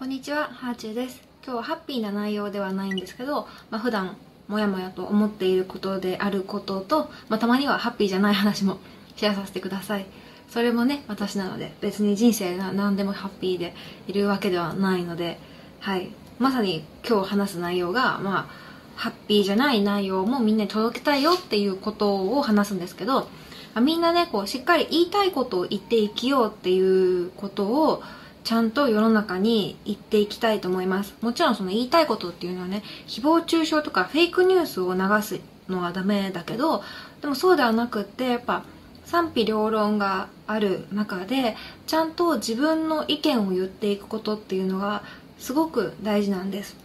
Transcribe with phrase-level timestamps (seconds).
[0.00, 1.20] こんにちは、ハーチューです。
[1.44, 4.16] 今日はハッピーな内容ではないんですけど、まあ、普段
[4.48, 8.78] もやもやと思っていることであることと、まあ、たまにはハッピーじゃない話も
[9.16, 10.06] シェアさせてください。
[10.48, 13.74] それもね、私なので、別に人生が何でもハッピーで
[14.08, 15.38] いるわけではないので、
[15.80, 16.08] はい。
[16.38, 18.54] まさに今日話す内容が、まあ、
[18.96, 23.26] ハッピーじゃない内容もみんなに届けたいよっていうことを話すんですけど、ま
[23.74, 28.02] あみんなね、こう、しっかり言いたいことを言っていきようっていうことを、
[28.44, 31.14] ちゃんと世の中に言っていきたいと思います。
[31.20, 36.82] もちろんその言いたいことっていうのはね、誹謗中傷とかフェイクニュースを流すのはダメだけど、
[37.20, 38.64] でもそうではなくって、やっぱ
[39.04, 45.02] 賛否両論がある中で、ちゃんと自分の意見を言っていくことっていうのが
[45.38, 46.76] すごく大事なんです。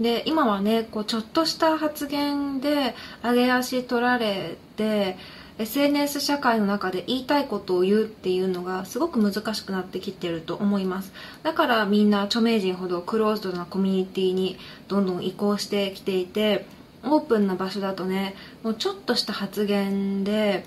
[0.00, 5.16] で、今はね、こうちょっとした発言で上げ足取られて、
[5.58, 11.12] SNS 社会の中で言いたいことを言うっていうのがすごく難しくなってきてると思います。
[11.42, 16.66] だからみんな著名人ほどクローズドなコミュニティにどんどん移行してきていて
[17.04, 20.66] オープンな場所だとねもうちょっとした発言で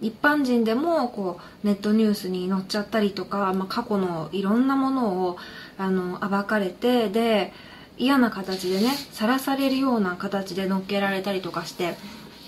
[0.00, 5.36] 一般人でもこうネットニュースに載っちゃったりとか、まあ、過去のいろんなものを
[5.76, 7.52] あの暴かれてで
[7.96, 11.96] 嫌な形でねさらされるような形で乗っけられたりとかして、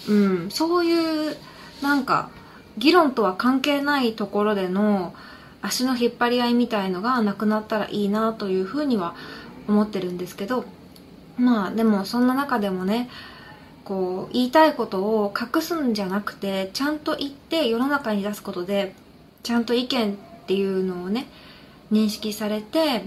[0.09, 1.37] うん、そういう
[1.83, 2.31] なんか
[2.79, 5.15] 議論とは関係ないところでの
[5.63, 9.15] 足の引っ張り合いみたいのがなくなったらいいなというふうには
[9.69, 10.65] 思ってるんですけど
[11.37, 13.09] まあでもそんな中でもね
[13.85, 18.95] こう言いたいことを隠すんじゃなくてちゃんと言って世の中に出すことで
[19.43, 21.27] ちゃんと意見っていうのをね
[21.91, 23.05] 認識されて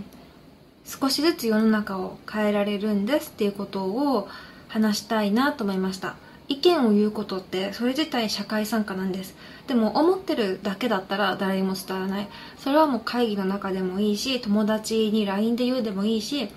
[0.86, 4.28] 少しずつ世の中を変えられるんですっていうことを
[4.68, 6.16] 話したいなと思いました。
[6.48, 9.36] 意見を言うことってそれ自体社会参加なんです。
[9.68, 12.28] でも思ってるだけだったら誰にも伝わらない。
[12.58, 16.50] それはもう会議の中でもいいし友達に LINE で言うでもいいし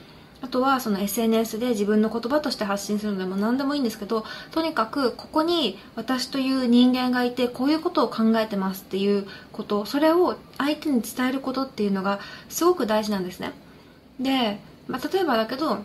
[0.43, 13.53] あとはその SNS で自分の言葉として発信するのでも何でもいいんですけどとにかくここに私という人間がいてこういうことを考えてますっていうことそれを相手に伝えることっていうのがすごく大事なんですね。
[14.21, 15.79] で、まあ、例えばだけど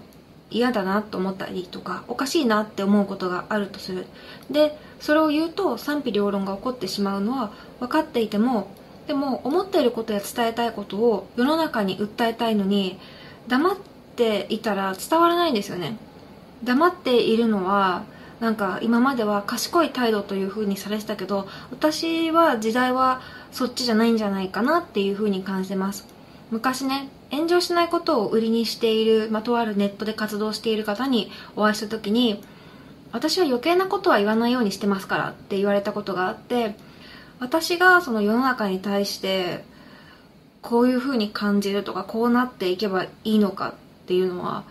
[0.52, 4.06] 嫌だなと思ったりとかおかしいなって思うことがあるとする。
[4.50, 8.68] でそれを言うと賛否両論が起こってしまうのは分かっていても
[9.08, 13.00] でも思っていることや伝えたいことを世の中に訴えたいのに
[13.48, 13.78] 黙っ
[14.16, 15.98] ていたら伝わらないんですよね。
[16.64, 18.04] 黙っているのは
[18.40, 26.08] なんか今までは賢い態度という風にされてたけど私は時代はそっちじゃないんじゃないかなっていう風に感じてます。
[26.52, 32.44] 昔ね炎上しないことを売りにしている、まあ、とあるネットで活動している方にお会いした時に
[33.12, 36.76] 私は余計なことは言わないようにしてますからって言われたことがあって
[37.40, 39.64] 私がその世の中に対して
[40.62, 43.74] こういう風に感じるとかこうなっていけばいいのかっ
[44.06, 44.64] ていうのは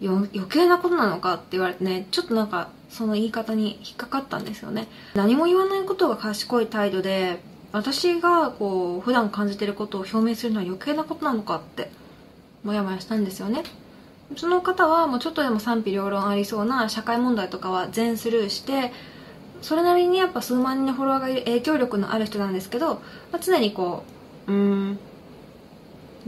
[0.00, 4.86] 余計なことなのかって言われてねちょっとなんかその言い方に引っかかったんですよね。
[5.14, 7.40] 何も言わないことが賢い態度で
[7.74, 11.90] 私がこう普段感じてることを表明するのは余計なことなのかって
[12.62, 13.64] モヤモヤしたんですよね。
[14.36, 18.92] その方はもうちょっとでも賛否両論ありそうな社会問題とかは全スルーして
[19.60, 23.00] それなりにやっぱ数万人のフォロワーがいる影響力のある人なんですけど、ま
[23.32, 24.04] あ、常にこ
[24.46, 24.58] ううー
[24.92, 24.98] ん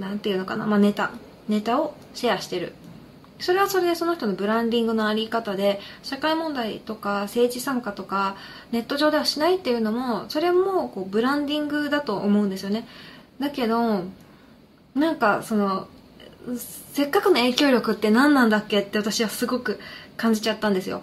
[0.01, 1.13] なんていうのかな、まあ、ネタ
[1.49, 2.73] ネタをシェアしてる。
[3.39, 8.37] それはそれでその人のブランディングのあり方で社会問題とか政治参加とか
[8.73, 12.87] ネット上ではしないっていうのもそれもこうブランディングだと思うんですよね。
[13.39, 14.05] だけど
[14.95, 15.89] なんかその
[16.57, 19.81] せっかくの影響力って何なんだっけって私はすごく
[20.17, 21.03] 感じちゃったんですよ。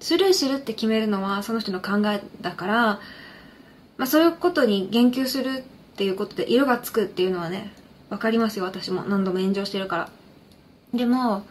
[0.00, 2.84] スルーするって決めるのはその人の考えだから、
[3.98, 5.62] まあ、そういうことに言及するっ
[5.96, 7.72] ていうことで色がつくっていうのはね
[8.08, 8.64] 分かりますよ。
[8.64, 10.21] 私も何度も炎上してるから。
[10.92, 11.44] でも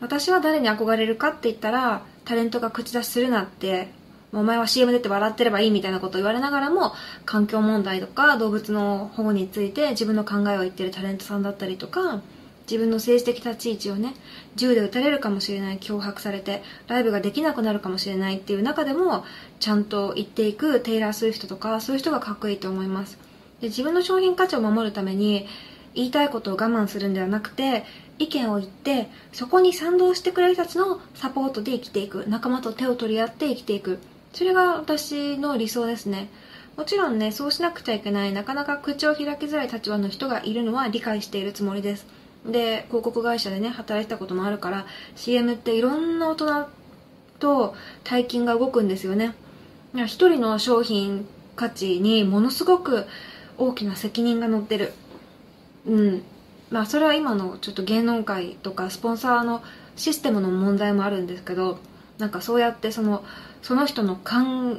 [0.00, 3.88] 私は誰に憧れるかって言ったらタレントが口出しするなって
[4.32, 6.92] お前は CM 出て笑ってればいいみたいなことを言われながらも
[7.24, 12.22] 環境問題とか動物の保護について自分の考えを言ってるタレントさんだったりとか
[12.70, 14.14] 自分の政治的立ち位置をね
[14.54, 19.24] 銃で撃たれるかもしれない脅迫されてライブができなくなるかもしれないっていう中でも
[19.58, 23.18] ちゃんと言っていくテイラー・スウィフトとかそういう人がかっこいいと思います。
[23.60, 25.48] で自分の商品価値を守るために
[25.94, 27.84] 言いたいことを我慢するんではなくて
[28.20, 32.26] 意見を言ってそこに賛同してくれる人たちのサポートで生きていく。
[32.28, 33.98] 仲間と手を取り合って生きていく。
[34.34, 36.28] それが私の理想ですね。
[36.76, 38.32] もちろんねそうしなくちゃいけない。
[38.32, 42.06] なかなか口を開きづらい立場の人がいるのは理解しているつもりです。
[42.44, 44.86] で広告会社でね働いてたこともあるから
[45.16, 46.66] CM っていろんな大人
[47.38, 47.74] と
[48.04, 49.34] 大金が動くんですよね。
[49.94, 51.26] 一人の商品
[51.56, 53.06] 価値にものすごく
[53.56, 54.92] 大きな責任が乗ってる。
[55.86, 56.22] うん。
[56.70, 59.62] まあそれは今のちょっと芸能界とかスポンサーの
[59.96, 61.78] システムの問題もあるんですけど
[62.18, 63.24] なんかそうやってその
[63.62, 64.78] その人の考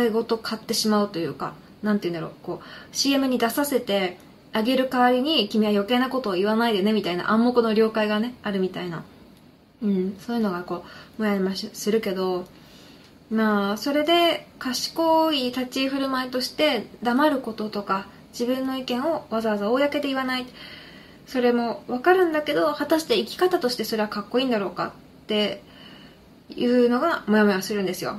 [0.00, 4.18] え事買ってしまうというかなんて言うんだろうこう CM に出させて
[4.52, 9.04] あげる代わりに君は余計なことを言わないでねみたいな暗黙の了解がねあるみたいな。
[9.80, 10.84] うんそういうのがこ
[11.18, 12.46] うもやもやするけど
[13.30, 20.46] まあそれで賢い立ち居振る舞いとして黙ることとか自分の意見をわざわざ公で言わない。
[21.28, 25.62] それもわかるんだけど果たして生き方としてそれはかっこいいんだろうかって
[26.48, 28.18] いうのがモヤモヤするんですよ。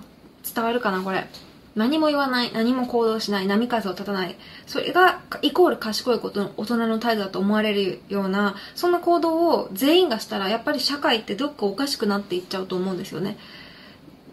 [0.56, 1.28] 伝わるかなこれ。
[1.76, 4.36] 何も言わない何も行動しない波風を立たない。
[4.68, 13.38] それがイコール賢いことの大人の態度だと思われるようなそんな行動を全員がしたらやっぱり社会ってどっかおかしくなっていっちゃうと思うんですよね。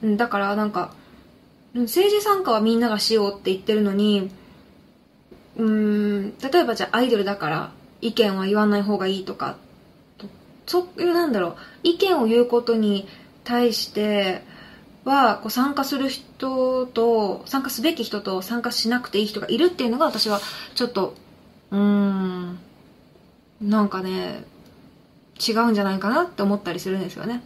[0.04, 0.92] だからなんか
[1.74, 4.30] 政治参加はみんながしようって言ってるのに
[5.56, 9.56] うーん例えばじゃあアイドルだから意見は言わない方がいいとか
[10.66, 13.08] そういうなんだろう意見を言うことに
[13.44, 14.42] 対して
[15.04, 20.40] はこう参加する人と参加すべき人と参加しなくていい人がいるっていうのが私は
[20.74, 21.14] ちょっと
[21.70, 22.58] うーん
[23.60, 24.44] なんかね
[25.38, 27.42] 違うんじゃないかなって思ったりするんですよね。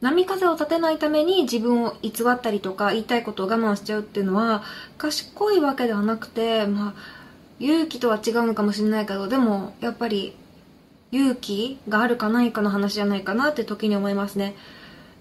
[0.00, 4.62] 波風を立てないために自分を偽ったりとか言いたいことを我慢しちゃうっていうのは
[4.98, 7.23] 賢いわけではなくてまあ
[7.58, 10.34] 勇気とは違うのかもしれないけどでもやっぱり
[11.12, 14.56] 勇気があるかないかの話じゃないかなって時に思いますね。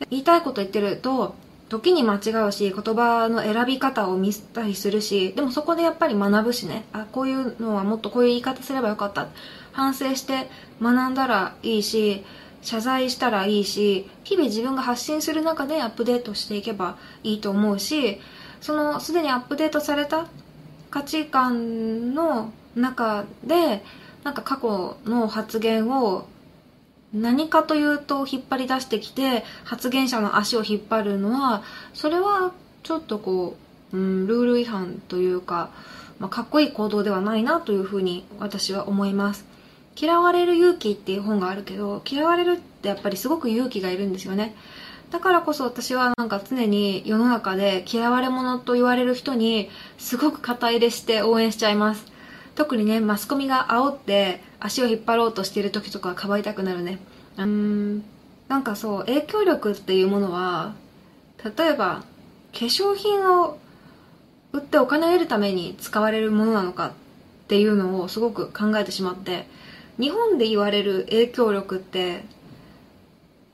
[0.10, 1.36] 言いたいこと言ってると
[1.70, 6.86] 時に間違うし言葉の選び方を見せたりするしでもそこでやっぱり学ぶしね。
[6.94, 9.28] あこういうのはもっとこういう言い方すればよかった。
[9.72, 10.50] 反省して
[10.82, 12.24] 学んだらいいし
[12.62, 18.20] 謝罪したらいいし日々自分が発信する中でアップデートしていけばいいと思うし
[18.62, 20.28] そのすでにアップデートされた
[20.94, 23.84] 価値観の中で
[24.24, 26.28] なんか過去の発言を
[27.12, 31.64] 何かというと引っ張り出してきて発言者の足を引っ張るのは
[31.96, 32.54] それは
[32.84, 33.58] ちょっとこ
[33.92, 35.72] う、うん、ルール違反というか、
[36.20, 39.48] まあ、かっこいい行動ではないなというふうに私は思います。
[40.00, 44.56] 嫌われる勇気っていう本があるけど嫌われるってやっぱりすごく勇気がいるんですよね。
[45.14, 49.70] だからこそ私はなんか常に世の中で嫌われ者と言われる人に
[50.00, 52.04] すごく肩入れして応援しちゃいます。
[52.56, 56.98] 特にねマスコミが煽って足を引っ張ろうとしている時とかはかばいたくなるね。
[57.38, 58.04] うん。
[58.48, 60.74] なんかそう影響力っていうものは
[61.44, 62.04] 例えば
[62.52, 63.60] 化粧品を
[64.52, 66.92] 売ってお金を得るために使われるものなのかっ
[67.48, 69.48] ていうのをすごく考えてしまって
[70.00, 72.24] 日本で言われる影響力って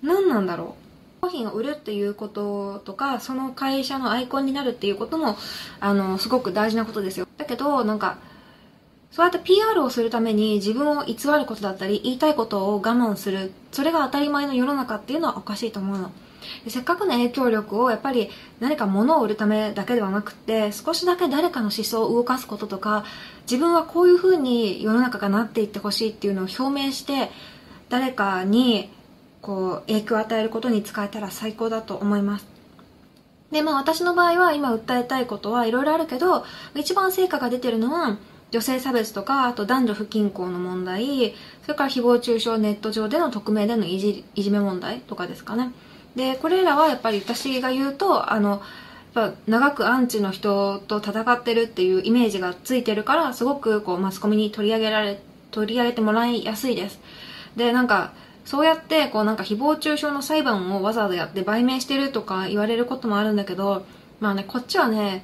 [0.01, 0.88] 何なんだろう？
[1.21, 5.37] 商品を売るっていうこととかその会社のアイコンになるっていうことも
[5.79, 7.27] あのすごく大事なことですよ。
[7.37, 8.17] だけどなんか
[9.11, 16.11] そうやって PR をするために自分を偽ることだったり言いたいことを我慢するそれが当たり前の世の中っていうのはおかしいと思うの。
[16.67, 18.29] せっかくの影響力をやっぱり
[18.59, 23.03] 何か物を売るためだけではなくて少しだけ誰かの思想を動かすこととか
[23.41, 27.29] 自分はこういう風に世の中がなっていってほしいっていうのを表明して
[27.89, 28.89] 誰かに
[29.41, 32.47] こう影響を与えることに使えたら最高だと思います。
[33.51, 36.45] でまあ私の場合は今訴えたいことはいろいろあるけど
[36.75, 38.17] 一番成果が出てるのは
[38.51, 41.33] 女性差別とかあと男女不均衡の問題
[41.63, 45.71] それから誹謗中傷ネット上での匿名でのいじいじめ問題とかですかね。
[46.15, 48.61] でこれらはやっぱり私が言うとあの
[49.15, 55.21] やっぱ長くアンチの人と戦ってるっていうイメージがついてるからすごくこうマスコミに取り上げられ
[55.51, 56.99] 取り上げてもらいやすいです。
[57.55, 58.13] でなんか
[58.49, 63.85] そうやって、こうなんか誹謗中傷の裁判をわざわざやって売名してるとか言われることもあるんだけど、
[64.19, 65.23] まあね、こっちはね、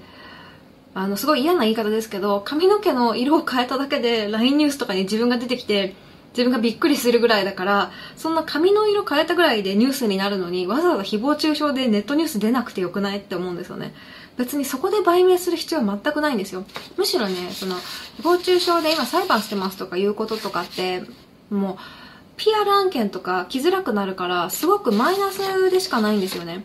[0.93, 5.95] あの、すごい嫌な言い方ですけど、髪の毛の色を変えただけで LINE ニュースとかに自分が出てきて、
[6.33, 13.95] 自分がびっくりするぐらいだから、そんな髪の色変えたぐらいでニュースになるのに、わざわざ誹謗中傷でネットニュース出なくてよくないって思うんですよね。
[14.37, 16.63] 別にそこで売名する必要は全くないんですよ。
[16.95, 17.75] むしろね、その、
[18.19, 21.01] 誹謗中傷で今裁判してますとかいうこととかって、
[21.49, 22.04] もう、
[22.37, 26.63] PR 案件とか来づらくなるからすごくマイナスでしかないんですよね。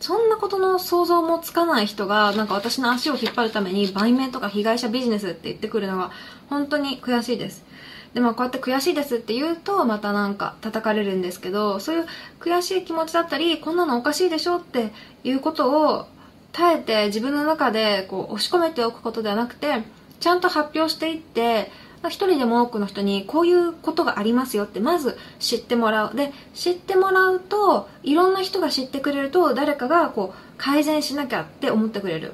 [0.00, 6.12] そんなことの想像もつかない人がなんか私の足を引っ張るために売名とか被害者ビジネスって言ってくるのは
[6.50, 7.64] 本当に悔しいです。
[8.12, 12.06] でもこうやって悔しいですって言うとまたなんか叩かれるんですけどそういう
[12.40, 14.90] 悔しい気持ちだったりこんなのおかしいでしょって
[15.22, 16.06] いうことを
[16.52, 19.82] 耐えて自分の中でこう押し込めておくことではなくて
[20.20, 21.70] ちゃんと発表していって
[22.08, 26.14] 一人でも多くの人にこういうことがありますよってまず知ってもらう。
[26.14, 32.32] で知ってもらうといろんな人が知ってくれると誰かがこう改善しなきゃって思ってくれる。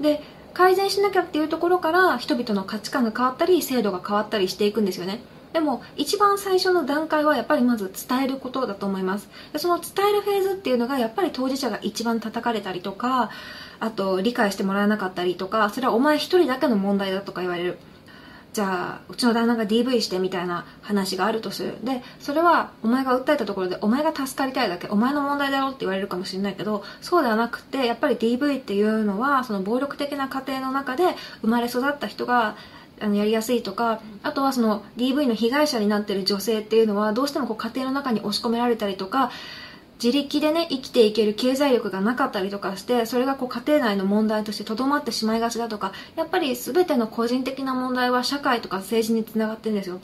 [0.00, 0.22] で
[0.54, 5.20] 改善しなきゃっていうところから人々の価値観が変わったり制度が変わったりしていくんですよね。
[5.52, 9.28] でも一番最初の段階はやっぱりまず伝えることだと思います。
[9.52, 13.30] でその伝えるフェーズっていうのがやっぱり当事者が一番叩かれたりとか
[13.80, 17.78] あと理解してもらえなかったりとかそれはお前一人だけの問題だとか言われる。
[18.56, 21.76] じゃあうちの旦那が DV してみたいな話があるとする。
[21.84, 31.04] でそれはお前が訴えたところでお前が助かりたいだけお前の問題だろって言われるかもしれないけどそうではなくてやっぱり DV っていうのはその暴力的な家庭の中で
[31.42, 32.56] 生まれ育った人が
[32.98, 39.30] あのやりやすいとかあとはその DV の被害者になってる女性っていうのはどうしてもこう家庭の中に押し込められたりとか
[40.02, 50.00] 自力でね生きていける経済力がなかったりとかしてそれがこう家庭内の問題としてとどまってしまいがちだとかやっぱり全ての個人的な問題は社会とか政治につながってるんですよ。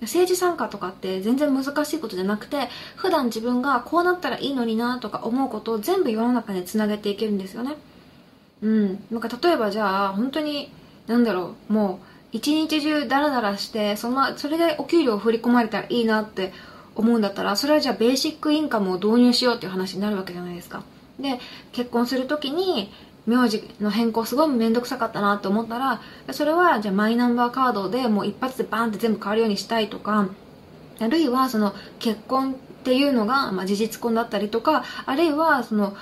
[0.00, 7.76] 政治参加とかって全然難しいことじゃなくて普段自分がこうなったらいいのになとか思うことを全部世の中でつなげていけるんですよね。
[8.62, 9.04] うん。
[9.10, 10.72] なんか例えばじゃあ本当に
[11.06, 16.52] なんだろうもう一日中ダラダラしてそのそれでお給料を振り込まれたらいいなって
[16.96, 20.82] 思うんだったらそれはじゃあベーシックインカムを導入しようっていう話になるわけじゃないですか。
[21.18, 21.38] で
[21.72, 22.92] 結婚する時に
[23.26, 26.00] 名字の変更すごい面倒くさかったなって思ったら
[26.32, 30.28] それはじゃあマイナンバーカードでもう一発でバンって全部変わるようにしたいとか
[31.00, 35.96] あるいはその結婚っていうのが、まあ、事実婚だったりとかあるいはその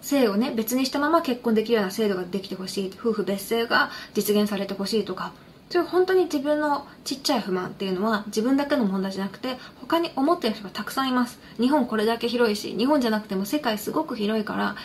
[0.00, 2.92] 性をね別にしたまま結婚できるような制度ができてほしい。
[2.98, 5.32] 夫婦別姓が実現されてほしいとか
[5.70, 11.40] それ本当に自分のちっちゃい不満っていうのは自分だけの問題じゃなくて他に思ってる人がたくさんいます。
[11.58, 14.76] 日本これだけ広いし日本じゃなくても世界すごく広いから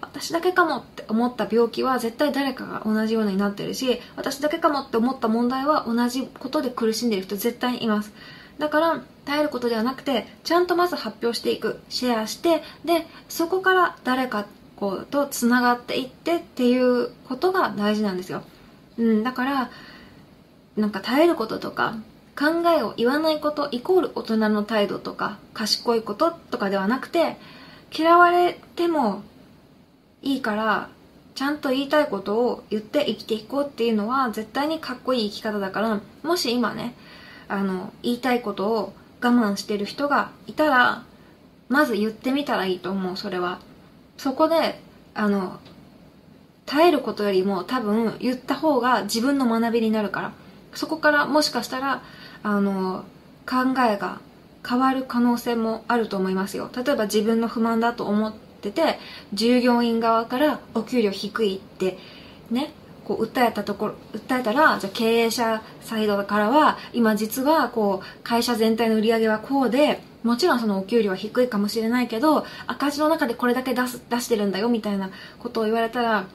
[0.00, 8.12] 私だけかもって思った病気は絶対誰かが同じようになってるし私だけかもって思った問題は同じことで苦しんでる人絶対にいます。
[8.58, 11.80] だから耐えることではなくてちゃんとまず発表していく。
[11.88, 18.42] シェアしてでそこから誰かこうとつながっていってっていうことが大事なんですよ、
[18.96, 19.70] うん、だから
[20.78, 21.96] なんか耐えることとか
[22.38, 27.36] 考えを言わないことイコール大人の態度とか賢いこととかではなくて
[27.92, 29.22] 嫌われても
[30.22, 30.88] いいから
[31.34, 36.94] ちゃんと言いたいことを言って生きていこうっていうのは絶対にかっこいい生き方だからもし今ね
[37.48, 41.04] あの言いたいことを我慢してる人がいたら
[41.68, 43.60] まず言ってみたらいいと思うそれは。
[44.16, 44.80] そこで
[45.14, 45.60] あの
[46.66, 50.32] 耐えることよりも多分言った方が自分の学びになるから。
[50.78, 52.02] そこからもしかしたら
[52.44, 53.04] あの
[53.44, 54.20] 考えが
[54.64, 56.70] 変わる可能性もあると思いますよ。
[56.72, 59.00] 例えば自分の不満だと思ってて
[59.34, 61.98] 従業員側からお給料低いって
[62.52, 62.70] ね
[63.04, 76.26] こう訴えたところ訴えたらじゃ経営者サイドからは今実はこう会社全体の売り上げはこうでもちろんそのお給料は低いかもしれないけど赤字の中でこれだけ出す出してるんだよみたいなことを言われたら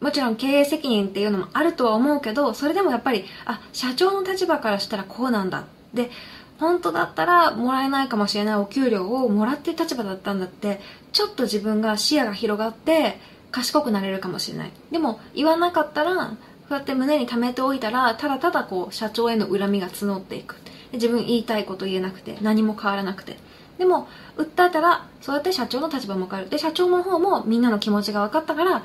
[0.00, 5.64] もちろん経営責任っていうのもあるとは思うけどそれでもやっぱりあ社長の立場からしたらこうなんだ。
[5.92, 6.10] で
[6.58, 10.80] 本当だったらもらえないかもしれないお給料をもらってる立場だったんだって
[11.12, 13.18] ちょっと自分が視野が広がって
[13.52, 14.72] 賢くなれるかもしれない。
[14.90, 16.36] でも言わなかったら
[16.68, 20.56] そうやって胸に溜めておいたらただただこう社長への恨みが募っていく。
[20.92, 23.36] 自分言いたいこと言えなくて何も変わらなくて。
[23.78, 26.50] でも訴えたらそうやって社長の立場も変わる。
[26.50, 28.82] で社長の方もみんなの気持ちが分かったから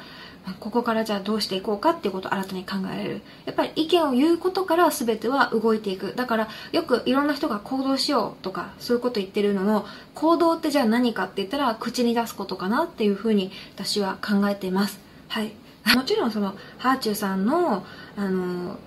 [0.59, 3.21] ここからじゃあどうしていこうかっていうことを新たに考えられる。
[3.45, 6.13] やっぱり意見を言うことから全ては動いていく。
[6.15, 9.85] だからよくいろんな人が行動しようとかそういうこと言ってるのの
[10.15, 15.00] 行動ってじゃあ何かって言ったら口に出すことかなっていうふうに私は考えています。
[15.29, 15.53] はい。
[15.95, 17.85] もちろんそのハーチューさんの
[18.17, 18.77] あの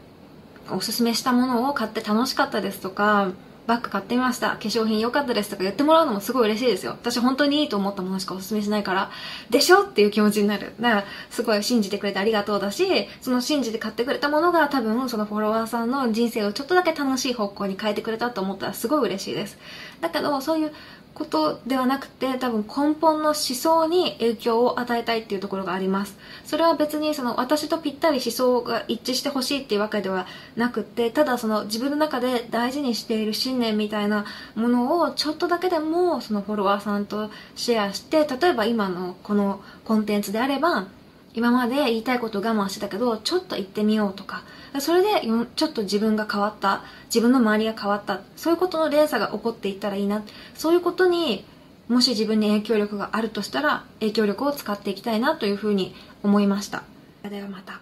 [0.70, 3.30] おすすめしたものを買って楽しかったですとか
[3.66, 4.50] バッグ買ってみました。
[4.50, 6.92] 化粧品良かったですとか言ってもらうのもすごい嬉しいですよ。
[6.92, 9.10] 私本当にいいと思ったものしかお勧めしないから、
[9.50, 10.72] でしょっていう気持ちになる。
[10.80, 12.86] だから、すごい信じてくれてありがとうだし、
[13.20, 19.58] その信じて買ってくれたものが多分そのフォロワーさんの人生をちょっとだけ楽しい方向に変えてくれたと思ったらすごい嬉しいです。
[20.00, 20.72] だけど、そういう
[21.16, 26.16] ことではなくて多分根本の思想に影響を与えたいっていうところがあります。
[26.44, 40.86] それは別にその私とぴったり思想が一致してほしいっていうわけではなくてただその自分の中で大事にしている信念みたいなものをちょっとだけでもそのフォロワーさんとシェアして例えば今のこのコンテンツであれば
[41.36, 44.42] 今まで言いたいこと我慢してたけどちょっと言ってみようとか
[44.80, 50.22] それでちょっと自分が変わった自分の周りが変わったそういうことの連鎖が起こっていったらいいな。
[50.54, 51.44] そういうことに
[51.88, 56.82] もし自分に影響力があるとしたら影響力を使っていきたいなというふうに思いました。
[57.22, 57.80] ではまた。